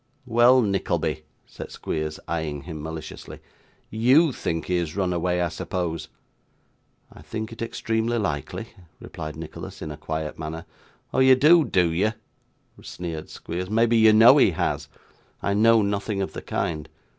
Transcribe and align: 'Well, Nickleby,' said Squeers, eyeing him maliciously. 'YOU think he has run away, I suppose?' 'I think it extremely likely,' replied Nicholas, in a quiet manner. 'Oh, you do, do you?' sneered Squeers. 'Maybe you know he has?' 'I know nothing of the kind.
'Well, 0.25 0.63
Nickleby,' 0.63 1.25
said 1.45 1.69
Squeers, 1.71 2.19
eyeing 2.27 2.61
him 2.63 2.81
maliciously. 2.81 3.37
'YOU 3.91 4.31
think 4.31 4.65
he 4.65 4.77
has 4.77 4.95
run 4.95 5.13
away, 5.13 5.39
I 5.43 5.49
suppose?' 5.49 6.07
'I 7.13 7.21
think 7.21 7.51
it 7.51 7.61
extremely 7.61 8.17
likely,' 8.17 8.69
replied 8.99 9.35
Nicholas, 9.35 9.79
in 9.79 9.91
a 9.91 9.97
quiet 9.97 10.39
manner. 10.39 10.65
'Oh, 11.13 11.19
you 11.19 11.35
do, 11.35 11.63
do 11.63 11.91
you?' 11.91 12.13
sneered 12.81 13.29
Squeers. 13.29 13.69
'Maybe 13.69 13.95
you 13.95 14.11
know 14.11 14.37
he 14.37 14.49
has?' 14.49 14.87
'I 15.43 15.53
know 15.53 15.83
nothing 15.83 16.19
of 16.23 16.33
the 16.33 16.41
kind. 16.41 16.89